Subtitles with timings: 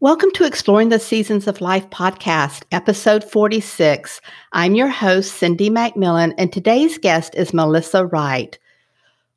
[0.00, 4.20] Welcome to Exploring the Seasons of Life podcast, episode 46.
[4.52, 8.56] I'm your host, Cindy McMillan, and today's guest is Melissa Wright.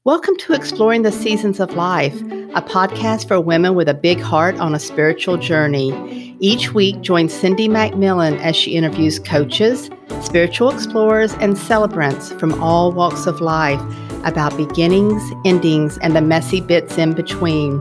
[0.04, 2.14] Welcome to Exploring the Seasons of Life,
[2.54, 6.38] a podcast for women with a big heart on a spiritual journey.
[6.40, 9.90] Each week, join Cindy McMillan as she interviews coaches,
[10.22, 13.82] spiritual explorers, and celebrants from all walks of life
[14.26, 17.80] about beginnings, endings, and the messy bits in between.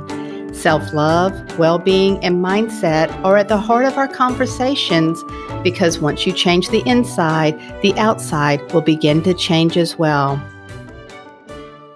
[0.60, 5.24] Self love, well being, and mindset are at the heart of our conversations
[5.62, 10.38] because once you change the inside, the outside will begin to change as well.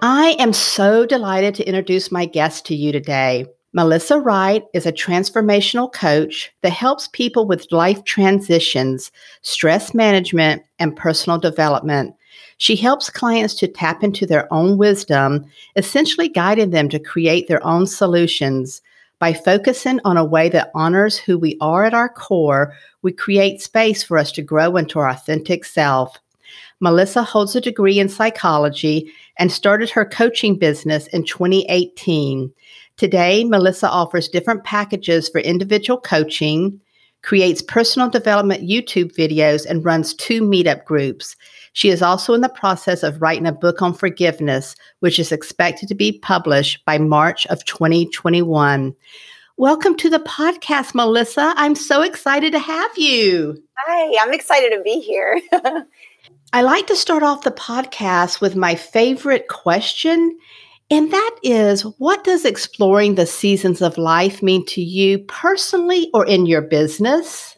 [0.01, 3.45] I am so delighted to introduce my guest to you today.
[3.73, 9.11] Melissa Wright is a transformational coach that helps people with life transitions,
[9.43, 12.15] stress management, and personal development.
[12.57, 17.65] She helps clients to tap into their own wisdom, essentially guiding them to create their
[17.65, 18.81] own solutions.
[19.19, 23.61] By focusing on a way that honors who we are at our core, we create
[23.61, 26.17] space for us to grow into our authentic self.
[26.79, 32.51] Melissa holds a degree in psychology and started her coaching business in 2018.
[32.97, 36.79] Today, Melissa offers different packages for individual coaching,
[37.21, 41.35] creates personal development YouTube videos, and runs two meetup groups.
[41.75, 45.89] She is also in the process of writing a book on forgiveness, which is expected
[45.89, 48.95] to be published by March of 2021.
[49.57, 51.53] Welcome to the podcast, Melissa.
[51.57, 53.61] I'm so excited to have you.
[53.75, 55.41] Hi, I'm excited to be here.
[56.53, 60.39] I like to start off the podcast with my favorite question,
[60.89, 66.25] and that is what does exploring the seasons of life mean to you personally or
[66.25, 67.55] in your business?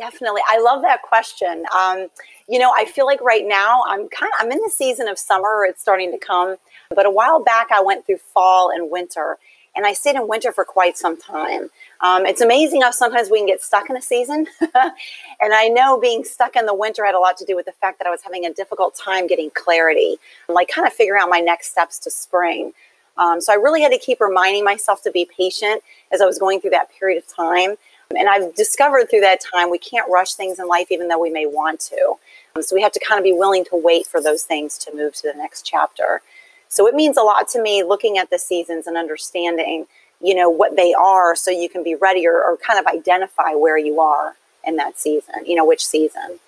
[0.00, 0.40] Definitely.
[0.48, 1.66] I love that question.
[1.76, 2.08] Um,
[2.50, 5.18] you know, I feel like right now I'm kind of I'm in the season of
[5.18, 5.64] summer.
[5.68, 6.56] It's starting to come,
[6.94, 9.38] but a while back I went through fall and winter,
[9.76, 11.70] and I stayed in winter for quite some time.
[12.00, 16.00] Um, it's amazing how sometimes we can get stuck in a season, and I know
[16.00, 18.10] being stuck in the winter had a lot to do with the fact that I
[18.10, 20.16] was having a difficult time getting clarity,
[20.48, 22.72] like kind of figuring out my next steps to spring.
[23.16, 26.38] Um, so I really had to keep reminding myself to be patient as I was
[26.38, 27.76] going through that period of time.
[28.16, 31.30] And I've discovered through that time we can't rush things in life even though we
[31.30, 32.14] may want to.
[32.56, 34.94] Um, so we have to kind of be willing to wait for those things to
[34.94, 36.22] move to the next chapter.
[36.68, 39.86] So it means a lot to me looking at the seasons and understanding,
[40.20, 43.54] you know, what they are so you can be ready or, or kind of identify
[43.54, 44.34] where you are
[44.64, 46.38] in that season, you know, which season.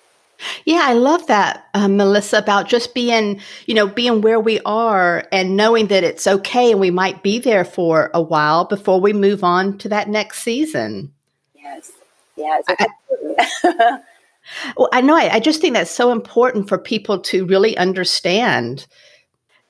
[0.65, 5.25] Yeah, I love that, uh, Melissa, about just being, you know, being where we are
[5.31, 9.13] and knowing that it's okay and we might be there for a while before we
[9.13, 11.13] move on to that next season.
[12.35, 12.63] Yes.
[12.67, 12.87] I,
[14.77, 15.15] well, I know.
[15.15, 18.87] I, I just think that's so important for people to really understand.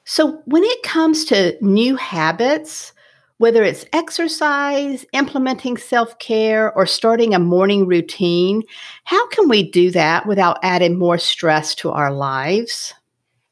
[0.06, 2.94] So, when it comes to new habits,
[3.38, 8.64] whether it's exercise, implementing self care, or starting a morning routine,
[9.04, 12.94] how can we do that without adding more stress to our lives?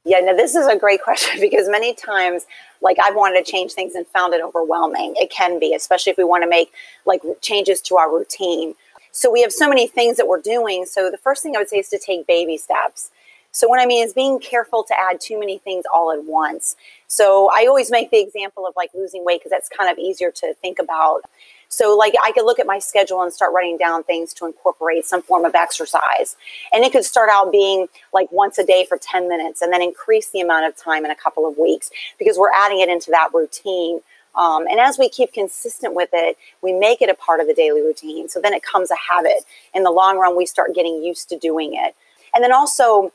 [0.03, 2.45] Yeah, now this is a great question because many times,
[2.81, 5.13] like I've wanted to change things and found it overwhelming.
[5.17, 6.71] It can be, especially if we want to make
[7.05, 8.73] like changes to our routine.
[9.11, 10.85] So we have so many things that we're doing.
[10.85, 13.11] So the first thing I would say is to take baby steps.
[13.51, 16.75] So what I mean is being careful to add too many things all at once.
[17.07, 20.31] So I always make the example of like losing weight because that's kind of easier
[20.31, 21.23] to think about.
[21.71, 25.05] So like I could look at my schedule and start writing down things to incorporate
[25.05, 26.35] some form of exercise.
[26.71, 29.81] And it could start out being like once a day for 10 minutes and then
[29.81, 31.89] increase the amount of time in a couple of weeks
[32.19, 34.01] because we're adding it into that routine
[34.35, 37.53] um, and as we keep consistent with it, we make it a part of the
[37.53, 38.29] daily routine.
[38.29, 39.43] So then it comes a habit.
[39.73, 41.95] In the long run, we start getting used to doing it.
[42.33, 43.11] And then also,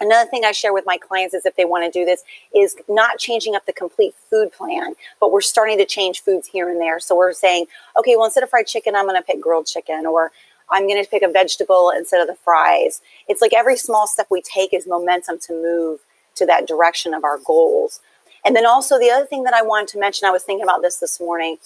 [0.00, 2.24] Another thing I share with my clients is if they want to do this
[2.54, 6.70] is not changing up the complete food plan, but we're starting to change foods here
[6.70, 6.98] and there.
[6.98, 7.66] So we're saying,
[7.98, 10.32] okay, well, instead of fried chicken, I'm going to pick grilled chicken, or
[10.70, 13.02] I'm going to pick a vegetable instead of the fries.
[13.28, 16.00] It's like every small step we take is momentum to move
[16.36, 18.00] to that direction of our goals.
[18.42, 20.80] And then also the other thing that I wanted to mention, I was thinking about
[20.80, 21.58] this this morning,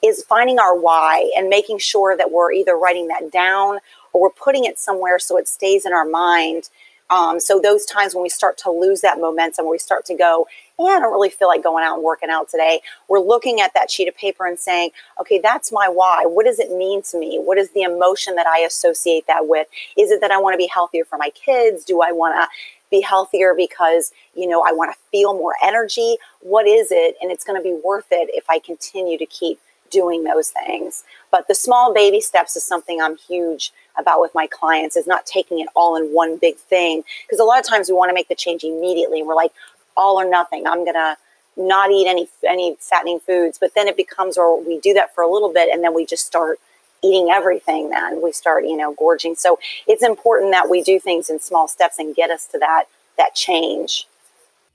[0.00, 3.78] is finding our why and making sure that we're either writing that down
[4.12, 6.68] or we're putting it somewhere so it stays in our mind.
[7.10, 10.14] Um, so those times when we start to lose that momentum, where we start to
[10.14, 10.46] go,
[10.78, 12.80] yeah, I don't really feel like going out and working out today.
[13.08, 14.90] We're looking at that sheet of paper and saying,
[15.20, 16.24] okay, that's my why.
[16.24, 17.38] What does it mean to me?
[17.42, 19.66] What is the emotion that I associate that with?
[19.98, 21.84] Is it that I want to be healthier for my kids?
[21.84, 22.48] Do I want to
[22.90, 26.16] be healthier because, you know, I want to feel more energy?
[26.40, 27.16] What is it?
[27.20, 29.60] And it's going to be worth it if I continue to keep
[29.90, 31.04] doing those things.
[31.30, 35.26] But the small baby steps is something I'm huge about with my clients is not
[35.26, 37.02] taking it all in one big thing.
[37.26, 39.52] Because a lot of times we want to make the change immediately we're like
[39.96, 40.66] all or nothing.
[40.66, 41.16] I'm going to
[41.56, 45.22] not eat any any fattening foods, but then it becomes or we do that for
[45.22, 46.58] a little bit and then we just start
[47.02, 48.22] eating everything then.
[48.22, 49.34] We start you know gorging.
[49.34, 52.84] So it's important that we do things in small steps and get us to that
[53.18, 54.06] that change.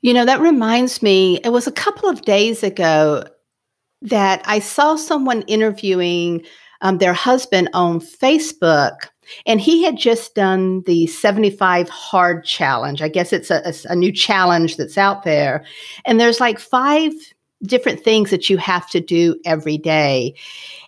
[0.01, 3.23] You know that reminds me it was a couple of days ago
[4.01, 6.45] that i saw someone interviewing
[6.85, 8.95] um, their husband on facebook
[9.47, 14.11] and he had just done the 75 hard challenge i guess it's a, a new
[14.11, 15.65] challenge that's out there
[16.05, 17.11] and there's like five
[17.63, 20.35] different things that you have to do every day.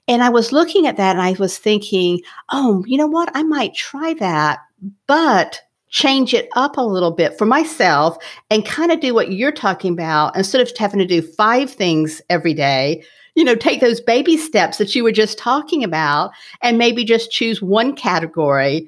[0.07, 2.21] And I was looking at that and I was thinking,
[2.51, 3.29] oh, you know what?
[3.33, 4.59] I might try that,
[5.07, 8.17] but change it up a little bit for myself
[8.49, 12.21] and kind of do what you're talking about instead of having to do five things
[12.29, 13.03] every day.
[13.37, 16.31] You know, take those baby steps that you were just talking about
[16.63, 18.87] and maybe just choose one category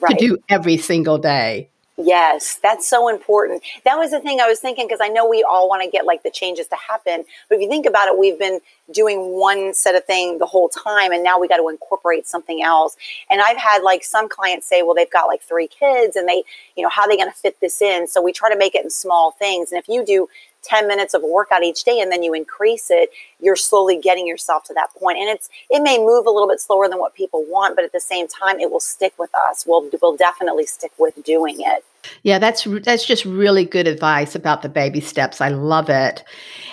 [0.00, 0.18] right.
[0.18, 1.68] to do every single day.
[2.02, 3.62] Yes, that's so important.
[3.84, 6.06] That was the thing I was thinking because I know we all want to get
[6.06, 7.24] like the changes to happen.
[7.48, 8.60] But if you think about it, we've been
[8.90, 12.62] doing one set of thing the whole time and now we got to incorporate something
[12.62, 12.96] else.
[13.30, 16.42] And I've had like some clients say, well, they've got like three kids and they,
[16.74, 18.08] you know, how are they going to fit this in?
[18.08, 19.70] So we try to make it in small things.
[19.70, 20.28] And if you do
[20.62, 23.10] 10 minutes of a workout each day and then you increase it
[23.40, 25.18] you're slowly getting yourself to that point.
[25.18, 27.92] And it's it may move a little bit slower than what people want but at
[27.92, 29.64] the same time it will stick with us.
[29.66, 31.84] We'll we'll definitely stick with doing it.
[32.22, 35.40] Yeah that's that's just really good advice about the baby steps.
[35.40, 36.24] I love it.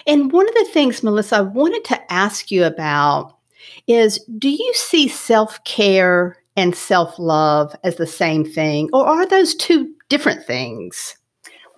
[0.06, 3.38] And one of the things melissa i wanted to ask you about
[3.88, 9.94] is do you see self-care and self-love as the same thing or are those two
[10.10, 11.18] different things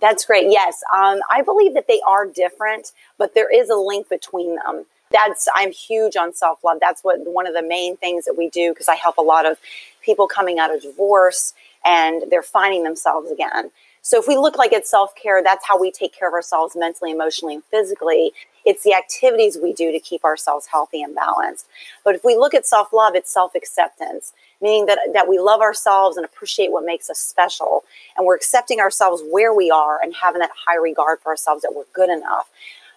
[0.01, 0.48] that's great.
[0.50, 0.81] Yes.
[0.94, 4.86] Um, I believe that they are different, but there is a link between them.
[5.12, 6.78] That's, I'm huge on self love.
[6.80, 9.46] That's what one of the main things that we do because I help a lot
[9.46, 9.57] of
[10.01, 11.54] people coming out of divorce
[11.84, 13.72] and they're finding themselves again.
[14.09, 16.75] So if we look like it's self care, that's how we take care of ourselves
[16.75, 18.31] mentally, emotionally, and physically.
[18.65, 21.67] It's the activities we do to keep ourselves healthy and balanced.
[22.03, 24.33] But if we look at self love, it's self acceptance,
[24.63, 27.83] meaning that, that we love ourselves and appreciate what makes us special.
[28.17, 31.75] And we're accepting ourselves where we are and having that high regard for ourselves that
[31.75, 32.50] we're good enough.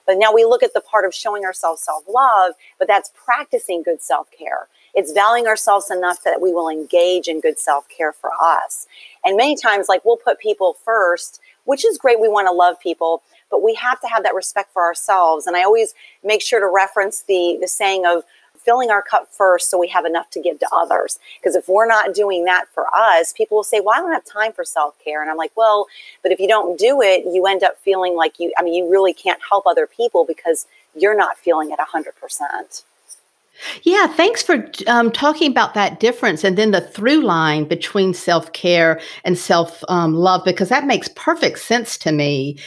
[0.07, 3.83] But now we look at the part of showing ourselves self love, but that's practicing
[3.83, 4.67] good self care.
[4.95, 8.87] It's valuing ourselves enough that we will engage in good self care for us.
[9.25, 12.21] And many times, like we'll put people first, which is great.
[12.21, 15.47] We want to love people, but we have to have that respect for ourselves.
[15.47, 18.25] And I always make sure to reference the, the saying of,
[18.65, 21.19] filling our cup first so we have enough to give to others.
[21.41, 24.25] Because if we're not doing that for us, people will say, Well, I don't have
[24.25, 25.23] time for self care.
[25.23, 25.87] And I'm like, Well,
[26.23, 28.91] but if you don't do it, you end up feeling like you, I mean, you
[28.91, 32.83] really can't help other people because you're not feeling it 100%.
[33.83, 38.53] Yeah, thanks for um, talking about that difference and then the through line between self
[38.53, 42.59] care and self um, love, because that makes perfect sense to me.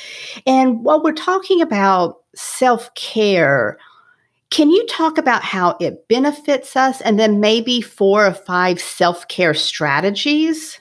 [0.45, 3.77] And while we're talking about self care,
[4.49, 9.27] can you talk about how it benefits us and then maybe four or five self
[9.27, 10.79] care strategies?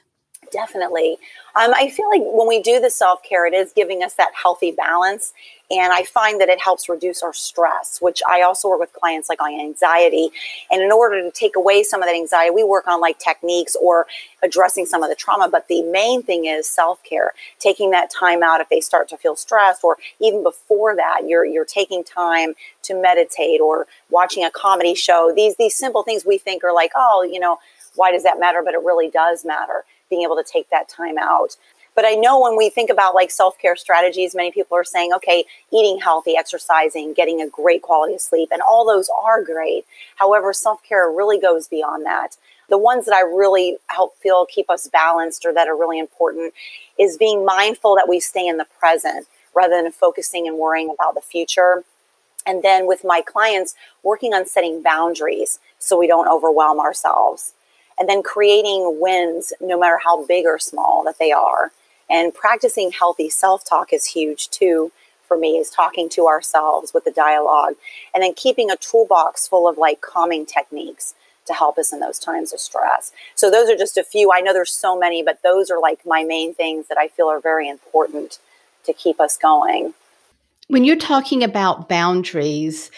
[0.52, 1.16] Definitely.
[1.56, 4.32] Um, I feel like when we do the self care, it is giving us that
[4.34, 5.32] healthy balance.
[5.70, 9.28] And I find that it helps reduce our stress, which I also work with clients
[9.28, 10.30] like on anxiety.
[10.70, 13.76] And in order to take away some of that anxiety, we work on like techniques
[13.80, 14.06] or
[14.42, 15.48] addressing some of the trauma.
[15.48, 19.16] But the main thing is self care, taking that time out if they start to
[19.16, 24.50] feel stressed, or even before that, you're you're taking time to meditate or watching a
[24.50, 25.32] comedy show.
[25.34, 27.58] These these simple things we think are like, oh, you know,
[27.94, 28.60] why does that matter?
[28.64, 31.56] But it really does matter being able to take that time out.
[31.94, 35.12] But I know when we think about like self care strategies, many people are saying,
[35.14, 39.84] okay, eating healthy, exercising, getting a great quality of sleep, and all those are great.
[40.16, 42.36] However, self care really goes beyond that.
[42.68, 46.54] The ones that I really help feel keep us balanced or that are really important
[46.98, 51.14] is being mindful that we stay in the present rather than focusing and worrying about
[51.14, 51.84] the future.
[52.46, 57.52] And then with my clients, working on setting boundaries so we don't overwhelm ourselves
[57.98, 61.72] and then creating wins, no matter how big or small that they are.
[62.10, 64.92] And practicing healthy self talk is huge too
[65.26, 67.74] for me, is talking to ourselves with the dialogue.
[68.12, 71.14] And then keeping a toolbox full of like calming techniques
[71.46, 73.12] to help us in those times of stress.
[73.34, 74.32] So, those are just a few.
[74.32, 77.28] I know there's so many, but those are like my main things that I feel
[77.28, 78.38] are very important
[78.84, 79.94] to keep us going.
[80.68, 82.90] When you're talking about boundaries,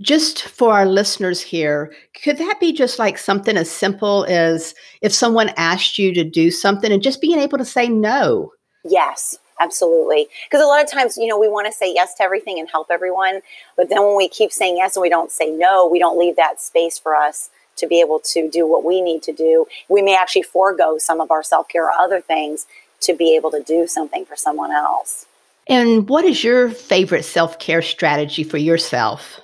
[0.00, 5.12] just for our listeners here, could that be just like something as simple as if
[5.12, 8.52] someone asked you to do something and just being able to say no?
[8.84, 10.28] Yes, absolutely.
[10.48, 12.68] Because a lot of times, you know, we want to say yes to everything and
[12.68, 13.40] help everyone.
[13.76, 16.36] But then when we keep saying yes and we don't say no, we don't leave
[16.36, 19.66] that space for us to be able to do what we need to do.
[19.88, 22.66] We may actually forego some of our self care or other things
[23.00, 25.26] to be able to do something for someone else.
[25.66, 29.40] And what is your favorite self care strategy for yourself?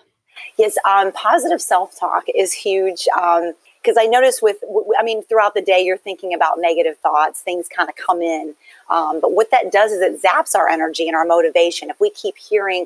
[0.60, 3.08] Yes, um, positive self talk is huge.
[3.18, 4.58] Um, because I notice with,
[4.98, 8.54] I mean, throughout the day, you're thinking about negative thoughts, things kind of come in.
[8.90, 11.88] Um, but what that does is it zaps our energy and our motivation.
[11.88, 12.84] If we keep hearing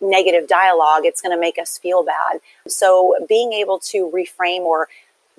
[0.00, 2.40] negative dialogue, it's going to make us feel bad.
[2.66, 4.88] So being able to reframe or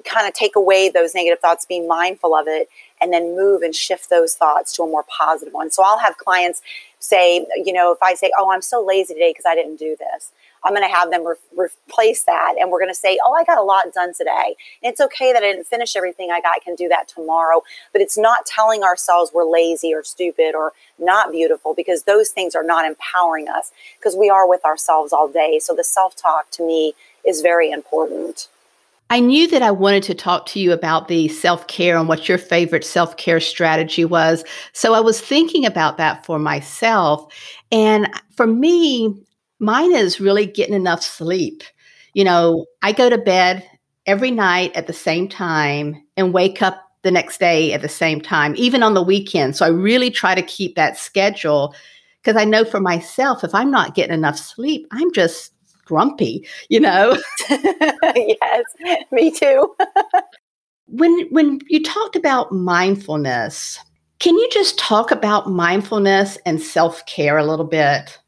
[0.06, 2.70] kind of take away those negative thoughts, be mindful of it,
[3.02, 5.70] and then move and shift those thoughts to a more positive one.
[5.70, 6.62] So I'll have clients
[7.00, 9.98] say, you know, if I say, oh, I'm so lazy today because I didn't do
[10.00, 10.32] this.
[10.64, 12.56] I'm going to have them re- replace that.
[12.60, 14.56] And we're going to say, oh, I got a lot done today.
[14.82, 16.54] And it's okay that I didn't finish everything I got.
[16.56, 17.62] I can do that tomorrow.
[17.92, 22.56] But it's not telling ourselves we're lazy or stupid or not beautiful because those things
[22.56, 25.60] are not empowering us because we are with ourselves all day.
[25.60, 26.94] So the self talk to me
[27.26, 28.48] is very important.
[29.10, 32.28] I knew that I wanted to talk to you about the self care and what
[32.28, 34.44] your favorite self care strategy was.
[34.72, 37.32] So I was thinking about that for myself.
[37.72, 39.16] And for me,
[39.64, 41.64] Mine is really getting enough sleep.
[42.14, 43.68] You know, I go to bed
[44.06, 48.22] every night at the same time and wake up the next day at the same
[48.22, 49.56] time, even on the weekend.
[49.56, 51.74] So I really try to keep that schedule
[52.22, 55.54] because I know for myself, if I'm not getting enough sleep, I'm just
[55.86, 57.18] grumpy, you know?
[57.50, 58.64] yes,
[59.12, 59.76] me too.
[60.88, 63.80] when when you talked about mindfulness,
[64.20, 68.20] can you just talk about mindfulness and self-care a little bit?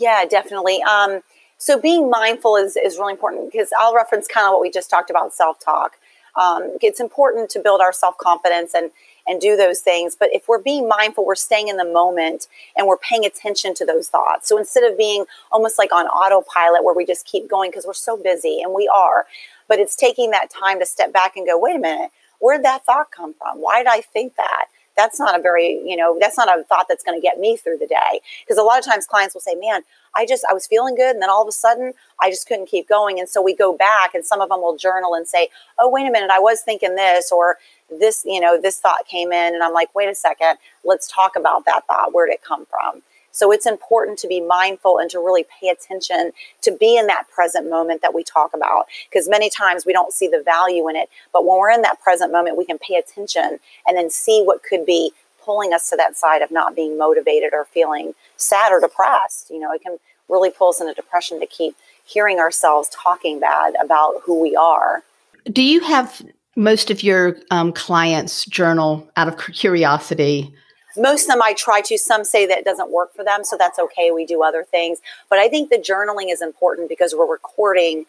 [0.00, 0.82] Yeah, definitely.
[0.82, 1.20] Um,
[1.58, 4.90] so being mindful is, is really important because I'll reference kind of what we just
[4.90, 5.98] talked about self talk.
[6.36, 8.92] Um, it's important to build our self confidence and
[9.28, 10.16] and do those things.
[10.18, 13.86] But if we're being mindful, we're staying in the moment and we're paying attention to
[13.86, 14.48] those thoughts.
[14.48, 17.94] So instead of being almost like on autopilot where we just keep going because we're
[17.94, 19.26] so busy and we are,
[19.68, 22.66] but it's taking that time to step back and go, wait a minute, where did
[22.66, 23.58] that thought come from?
[23.60, 24.66] Why did I think that?
[24.96, 27.56] That's not a very you know that's not a thought that's going to get me
[27.56, 28.20] through the day.
[28.44, 29.82] Because a lot of times clients will say man
[30.16, 32.66] i just i was feeling good and then all of a sudden i just couldn't
[32.66, 33.18] keep going.
[33.18, 36.06] And so we go back and some of them will journal and say oh wait
[36.06, 37.56] a minute i was thinking this or
[37.90, 41.36] this you know this thought came in and i'm like wait a second let's talk
[41.36, 42.12] about that thought.
[42.12, 45.68] Where did it come from so it's important to be mindful and to really pay
[45.68, 46.32] attention
[46.62, 48.86] to be in that present moment that we talk about.
[49.08, 51.08] Because many times we don't see the value in it.
[51.32, 54.62] But when we're in that present moment, we can pay attention and then see what
[54.62, 58.80] could be pulling us to that side of not being motivated or feeling sad or
[58.80, 59.50] depressed.
[59.50, 63.74] You know, it can really pull us into depression to keep hearing ourselves talking bad
[63.82, 65.02] about who we are.
[65.44, 66.22] Do you have
[66.56, 70.52] most of your um, clients journal out of curiosity?
[70.96, 71.98] Most of them I try to.
[71.98, 74.10] Some say that it doesn't work for them, so that's okay.
[74.10, 75.00] We do other things.
[75.28, 78.06] But I think the journaling is important because we're recording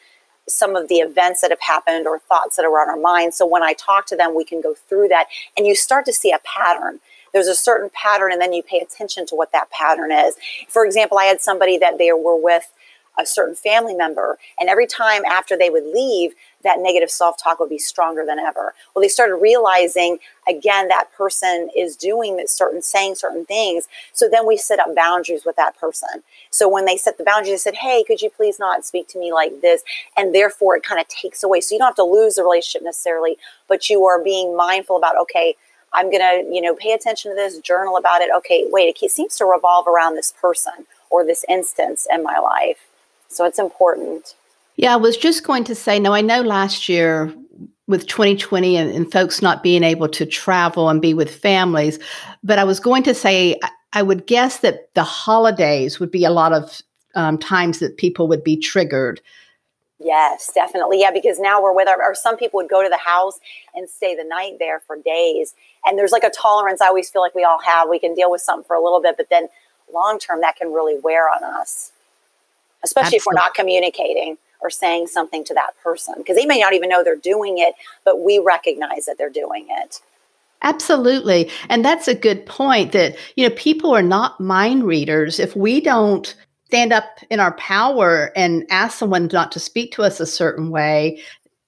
[0.48, 3.34] some of the events that have happened or thoughts that are on our mind.
[3.34, 6.14] So when I talk to them, we can go through that and you start to
[6.14, 7.00] see a pattern.
[7.32, 10.36] There's a certain pattern, and then you pay attention to what that pattern is.
[10.68, 12.70] For example, I had somebody that they were with
[13.20, 14.38] a certain family member.
[14.60, 18.40] And every time after they would leave, that negative self talk would be stronger than
[18.40, 18.74] ever.
[18.94, 23.88] Well, they started realizing again that person is doing certain, saying certain things.
[24.14, 26.24] So then we set up boundaries with that person.
[26.50, 29.20] So when they set the boundaries, they said, Hey, could you please not speak to
[29.20, 29.84] me like this?
[30.18, 31.62] And therefore, it kind of takes away.
[31.62, 33.38] So you don't have to lose the relationship necessarily,
[33.68, 35.56] but you are being mindful about, okay,
[35.94, 38.30] I'm going to, you know, pay attention to this, journal about it.
[38.38, 42.91] Okay, wait, it seems to revolve around this person or this instance in my life.
[43.32, 44.36] So it's important.
[44.76, 47.34] Yeah, I was just going to say, no, I know last year
[47.88, 52.00] with 2020 and, and, folks not being able to travel and be with families,
[52.44, 56.24] but I was going to say, I, I would guess that the holidays would be
[56.24, 56.82] a lot of
[57.16, 59.20] um, times that people would be triggered.
[60.00, 61.02] Yes, definitely.
[61.02, 63.40] Yeah, because now we're with our, or some people would go to the house
[63.76, 65.54] and stay the night there for days.
[65.86, 67.90] And there's like a tolerance I always feel like we all have.
[67.90, 69.48] We can deal with something for a little bit, but then
[69.94, 71.92] long term, that can really wear on us
[72.84, 73.18] especially Absolutely.
[73.18, 76.90] if we're not communicating or saying something to that person because they may not even
[76.90, 77.74] know they're doing it,
[78.06, 80.02] but we recognize that they're doing it.
[80.64, 81.50] Absolutely.
[81.70, 85.40] And that's a good point that, you know, people are not mind readers.
[85.40, 86.36] If we don't
[86.66, 90.70] stand up in our power and ask someone not to speak to us a certain
[90.70, 91.20] way,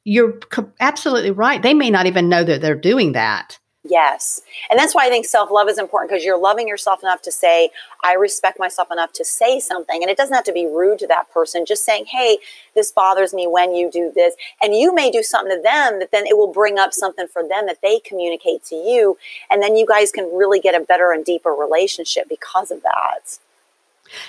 [0.03, 0.39] you're
[0.79, 1.61] absolutely right.
[1.61, 3.57] They may not even know that they're doing that.
[3.85, 4.39] Yes.
[4.69, 7.31] And that's why I think self love is important because you're loving yourself enough to
[7.31, 7.69] say,
[8.01, 10.01] I respect myself enough to say something.
[10.01, 12.37] And it doesn't have to be rude to that person, just saying, hey,
[12.75, 14.35] this bothers me when you do this.
[14.61, 17.45] And you may do something to them that then it will bring up something for
[17.45, 19.17] them that they communicate to you.
[19.51, 23.37] And then you guys can really get a better and deeper relationship because of that.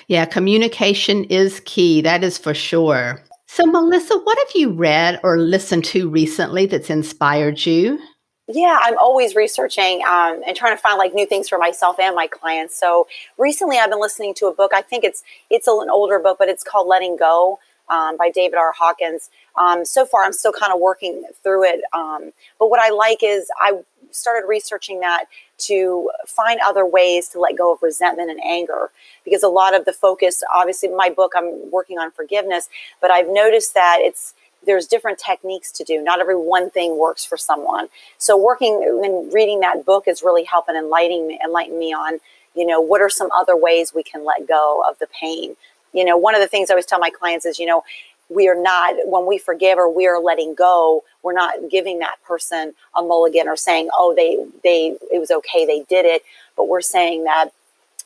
[0.07, 2.01] Yeah, communication is key.
[2.01, 3.21] That is for sure.
[3.47, 7.99] So, Melissa, what have you read or listened to recently that's inspired you?
[8.47, 12.15] Yeah, I'm always researching um, and trying to find like new things for myself and
[12.15, 12.79] my clients.
[12.79, 13.07] So
[13.39, 14.71] recently, I've been listening to a book.
[14.73, 17.57] I think it's it's an older book, but it's called Letting Go
[17.89, 18.71] um, by David R.
[18.71, 19.31] Hawkins.
[19.59, 21.81] Um, so far, I'm still kind of working through it.
[21.91, 23.79] Um, but what I like is I
[24.11, 25.25] started researching that
[25.57, 28.91] to find other ways to let go of resentment and anger
[29.23, 32.69] because a lot of the focus, obviously, my book, I'm working on forgiveness,
[33.01, 36.01] but I've noticed that it's there's different techniques to do.
[36.01, 37.87] Not every one thing works for someone.
[38.17, 42.19] So working and reading that book is really helping enlightening enlighten me on,
[42.55, 45.55] you know, what are some other ways we can let go of the pain.
[45.93, 47.83] You know, one of the things I always tell my clients is, you know,
[48.29, 52.15] we are not when we forgive or we are letting go we're not giving that
[52.23, 56.23] person a mulligan or saying oh they they it was okay they did it
[56.57, 57.49] but we're saying that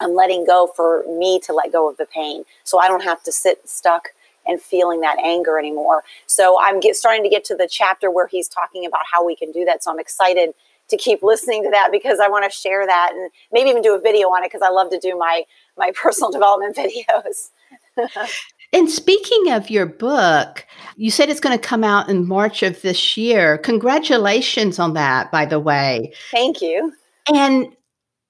[0.02, 3.24] i'm letting go for me to let go of the pain so i don't have
[3.24, 4.10] to sit stuck
[4.50, 8.28] and feeling that anger anymore so i'm get, starting to get to the chapter where
[8.28, 10.54] he's talking about how we can do that so i'm excited
[10.90, 13.96] to keep listening to that because i want to share that and maybe even do
[13.96, 15.44] a video on it because i love to do my
[15.78, 17.50] my personal development videos
[18.72, 20.66] And speaking of your book,
[20.96, 23.58] you said it's going to come out in March of this year.
[23.58, 26.14] Congratulations on that, by the way.
[26.32, 26.94] Thank you.
[27.34, 27.76] And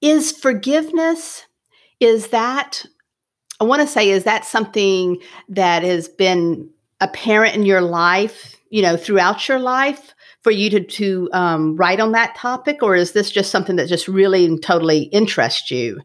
[0.01, 1.45] is forgiveness,
[1.99, 2.85] is that,
[3.59, 5.17] I want to say, is that something
[5.49, 6.69] that has been
[7.01, 10.13] apparent in your life, you know, throughout your life?
[10.41, 13.89] For you to to um, write on that topic, or is this just something that
[13.89, 15.99] just really and totally interests you?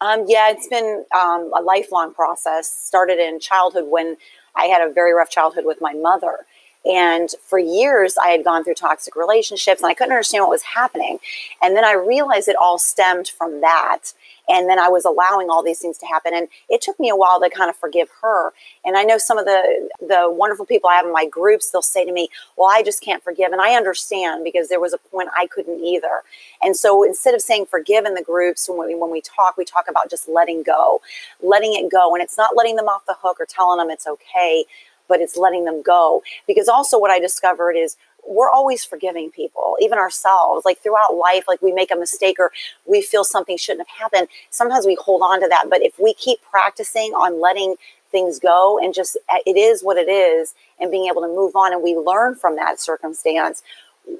[0.00, 2.72] Um, yeah, it's been um, a lifelong process.
[2.72, 4.16] Started in childhood when
[4.54, 6.46] I had a very rough childhood with my mother.
[6.84, 10.62] And for years, I had gone through toxic relationships and I couldn't understand what was
[10.62, 11.18] happening.
[11.62, 14.12] And then I realized it all stemmed from that
[14.48, 16.32] and then I was allowing all these things to happen.
[16.34, 18.52] And it took me a while to kind of forgive her.
[18.84, 21.82] And I know some of the the wonderful people I have in my groups, they'll
[21.82, 24.98] say to me, "Well, I just can't forgive," and I understand because there was a
[24.98, 26.22] point I couldn't either.
[26.62, 29.64] And so instead of saying forgive in the groups, when we when we talk, we
[29.64, 31.00] talk about just letting go,
[31.42, 34.06] letting it go, and it's not letting them off the hook or telling them it's
[34.06, 34.64] okay
[35.08, 36.22] but it's letting them go.
[36.46, 40.64] Because also, what I discovered is we're always forgiving people, even ourselves.
[40.64, 42.52] Like throughout life, like we make a mistake or
[42.86, 44.28] we feel something shouldn't have happened.
[44.50, 45.66] Sometimes we hold on to that.
[45.68, 47.76] But if we keep practicing on letting
[48.10, 51.56] things go and just uh, it is what it is and being able to move
[51.56, 53.62] on and we learn from that circumstance,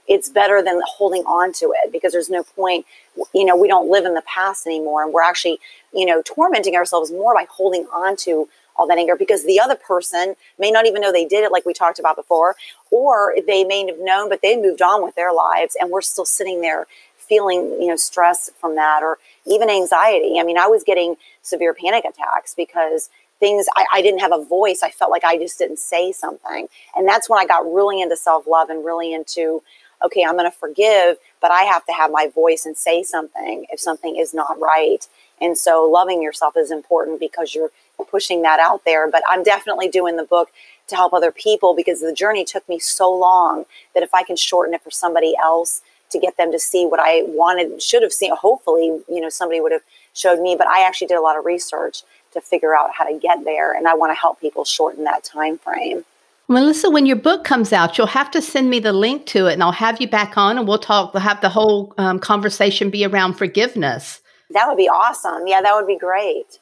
[0.09, 2.87] it's better than holding on to it because there's no point
[3.35, 5.59] you know we don't live in the past anymore and we're actually
[5.93, 9.77] you know tormenting ourselves more by holding on to all that anger because the other
[9.77, 12.57] person may not even know they did it like we talked about before
[12.91, 16.25] or they may have known but they moved on with their lives and we're still
[16.25, 20.39] sitting there feeling you know stress from that or even anxiety.
[20.39, 24.45] I mean i was getting severe panic attacks because things I, I didn't have a
[24.45, 24.83] voice.
[24.83, 26.69] I felt like i just didn't say something.
[26.97, 29.63] And that's when i got really into self-love and really into
[30.05, 33.67] okay i'm going to forgive but i have to have my voice and say something
[33.71, 35.09] if something is not right
[35.43, 37.71] and so loving yourself is important because you're
[38.11, 39.11] pushing that out there.
[39.11, 40.51] But I'm definitely doing the book
[40.89, 44.37] to help other people because the journey took me so long that if I can
[44.37, 48.13] shorten it for somebody else to get them to see what I wanted, should have
[48.13, 50.55] seen, hopefully, you know, somebody would have showed me.
[50.57, 52.03] But I actually did a lot of research
[52.33, 53.75] to figure out how to get there.
[53.75, 56.05] And I want to help people shorten that time frame.
[56.49, 59.55] Melissa, when your book comes out, you'll have to send me the link to it
[59.55, 62.91] and I'll have you back on and we'll talk, we'll have the whole um, conversation
[62.91, 64.22] be around forgiveness.
[64.53, 65.47] That would be awesome.
[65.47, 66.59] Yeah, that would be great.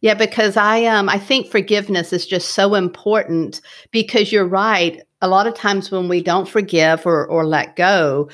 [0.00, 3.60] Yeah, because I um I think forgiveness is just so important
[3.90, 5.02] because you're right.
[5.22, 8.28] A lot of times when we don't forgive or, or let go,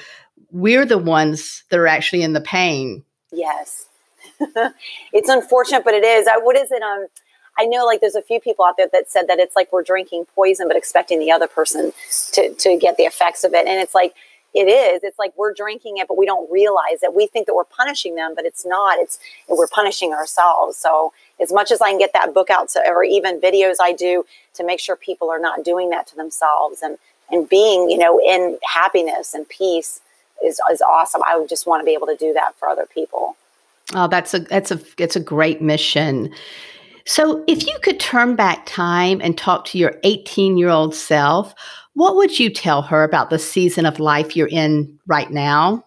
[0.50, 3.04] we're the ones that are actually in the pain.
[3.32, 3.86] Yes.
[5.12, 6.26] it's unfortunate, but it is.
[6.26, 6.82] I, what is it?
[6.82, 7.06] Um,
[7.58, 9.82] I know like there's a few people out there that said that it's like we're
[9.82, 11.92] drinking poison, but expecting the other person
[12.32, 13.66] to, to get the effects of it.
[13.66, 14.14] And it's like,
[14.54, 15.02] it is.
[15.02, 18.14] It's like we're drinking it but we don't realize that we think that we're punishing
[18.14, 18.98] them but it's not.
[18.98, 20.76] It's we're punishing ourselves.
[20.76, 23.94] So as much as i can get that book out to or even videos i
[23.94, 26.98] do to make sure people are not doing that to themselves and
[27.30, 30.02] and being you know in happiness and peace
[30.42, 31.22] is is awesome.
[31.26, 33.36] I would just want to be able to do that for other people.
[33.94, 36.32] Oh that's a that's a it's a great mission.
[37.06, 41.54] So if you could turn back time and talk to your 18 year old self
[41.94, 45.84] what would you tell her about the season of life you're in right now?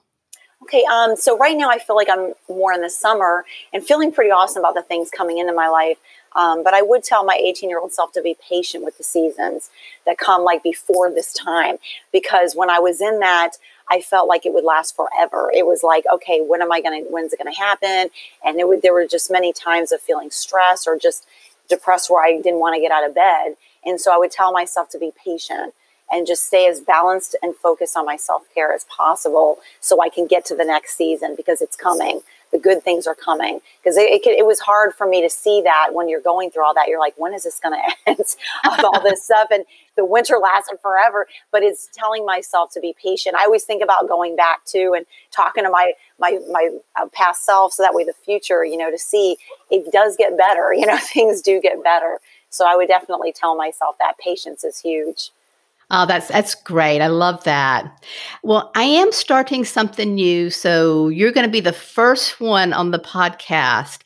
[0.63, 4.13] Okay, um, so right now I feel like I'm more in the summer and feeling
[4.13, 5.97] pretty awesome about the things coming into my life.
[6.35, 9.03] Um, but I would tell my 18 year old self to be patient with the
[9.03, 9.69] seasons
[10.05, 11.77] that come like before this time.
[12.11, 13.51] Because when I was in that,
[13.89, 15.51] I felt like it would last forever.
[15.53, 18.09] It was like, okay, when am I going to, when's it going to happen?
[18.45, 21.27] And it would, there were just many times of feeling stressed or just
[21.69, 23.55] depressed where I didn't want to get out of bed.
[23.85, 25.73] And so I would tell myself to be patient
[26.13, 30.09] and just stay as balanced and focused on my self care as possible so I
[30.09, 32.21] can get to the next season because it's coming.
[32.51, 33.59] the good things are coming.
[33.81, 36.63] Because it, it, it, was hard for me to see that when you're going through
[36.63, 36.87] all that.
[36.87, 39.47] You're like when is this going to end of all this stuff?
[39.51, 43.35] And the winter lasted forever but it's telling myself to be patient.
[43.35, 47.45] I always think about going back to and talking to my my my uh, past
[47.45, 49.37] self so that way the future you know to see
[49.69, 52.19] it does get better you know things do get better.
[52.49, 55.31] So i would definitely tell myself that patience is huge
[55.95, 57.01] Oh, that's that's great.
[57.01, 58.03] I love that.
[58.41, 62.89] Well, I am starting something new, so you're going to be the first one on
[62.89, 63.99] the podcast.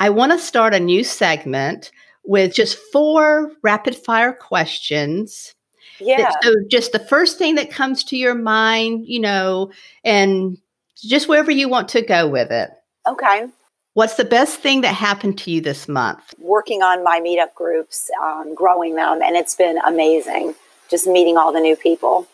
[0.00, 1.92] I want to start a new segment
[2.24, 5.54] with just four rapid fire questions.
[5.98, 6.30] Yeah.
[6.42, 9.72] So just the first thing that comes to your mind, you know,
[10.04, 10.58] and
[10.96, 12.68] just wherever you want to go with it.
[13.08, 13.46] Okay.
[13.94, 16.34] What's the best thing that happened to you this month?
[16.38, 20.54] Working on my meetup groups, um, growing them, and it's been amazing
[20.90, 22.26] just meeting all the new people.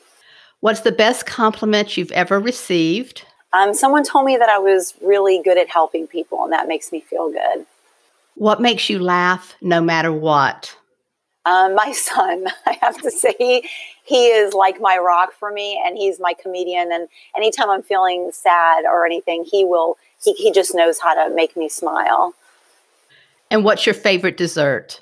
[0.60, 3.24] What's the best compliment you've ever received?
[3.52, 6.92] Um, someone told me that I was really good at helping people, and that makes
[6.92, 7.66] me feel good.
[8.34, 10.76] What makes you laugh no matter what?
[11.46, 13.68] Um, my son, I have to say, he,
[14.04, 16.92] he is like my rock for me, and he's my comedian.
[16.92, 21.34] And anytime I'm feeling sad or anything, he will, he, he just knows how to
[21.34, 22.34] make me smile.
[23.50, 25.00] And what's your favorite dessert?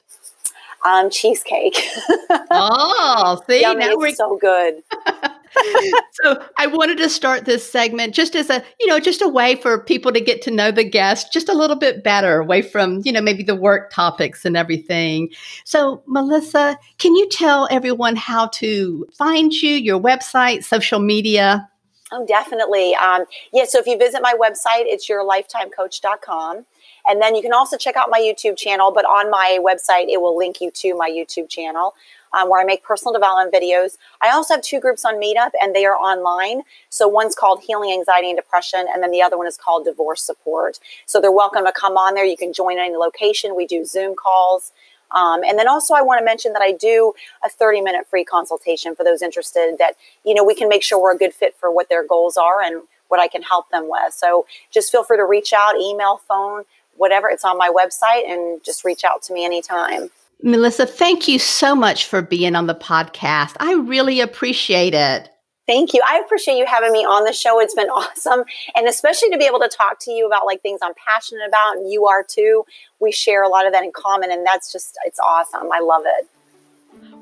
[0.85, 1.83] Um, cheesecake.
[2.51, 4.83] oh, see, Yummy, now we're so good.
[6.13, 9.57] so I wanted to start this segment just as a, you know, just a way
[9.57, 13.01] for people to get to know the guest just a little bit better, away from,
[13.05, 15.31] you know, maybe the work topics and everything.
[15.65, 21.69] So, Melissa, can you tell everyone how to find you, your website, social media?
[22.13, 22.95] Oh, definitely.
[22.95, 26.67] Um, yeah, so if you visit my website, it's yourlifetimecoach.com.
[27.07, 30.21] And then you can also check out my YouTube channel, but on my website, it
[30.21, 31.95] will link you to my YouTube channel.
[32.33, 33.97] Um, where I make personal development videos.
[34.21, 36.63] I also have two groups on Meetup, and they are online.
[36.89, 40.21] So one's called Healing Anxiety and Depression, and then the other one is called Divorce
[40.21, 40.81] Support.
[41.07, 42.25] So they're welcome to come on there.
[42.25, 43.55] You can join any location.
[43.55, 44.73] We do Zoom calls.
[45.13, 47.13] Um, and then also, I want to mention that I do
[47.45, 51.01] a 30 minute free consultation for those interested that, you know, we can make sure
[51.01, 53.89] we're a good fit for what their goals are and what I can help them
[53.89, 54.13] with.
[54.13, 56.65] So just feel free to reach out, email, phone
[56.97, 57.29] whatever.
[57.29, 60.11] It's on my website and just reach out to me anytime.
[60.43, 63.57] Melissa, thank you so much for being on the podcast.
[63.61, 65.31] I really appreciate it.
[65.67, 66.03] Thank you.
[66.07, 67.59] I appreciate you having me on the show.
[67.61, 68.45] It's been awesome.
[68.77, 71.77] And especially to be able to talk to you about like things I'm passionate about
[71.77, 72.65] and you are too.
[73.01, 75.71] We share a lot of that in common and that's just it's awesome.
[75.73, 76.29] I love it.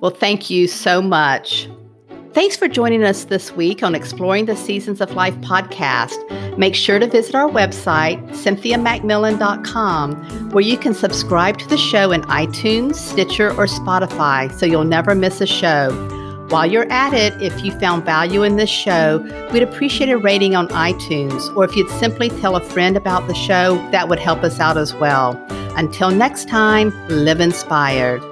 [0.01, 1.69] Well, thank you so much.
[2.35, 6.17] Thanks for joining us this week on Exploring the Seasons of Life podcast.
[6.57, 12.23] Make sure to visit our website, cynthiamacmillan.com, where you can subscribe to the show in
[12.23, 15.91] iTunes, Stitcher, or Spotify so you'll never miss a show.
[16.49, 19.19] While you're at it, if you found value in this show,
[19.53, 23.35] we'd appreciate a rating on iTunes, or if you'd simply tell a friend about the
[23.35, 25.37] show, that would help us out as well.
[25.77, 28.23] Until next time, live inspired.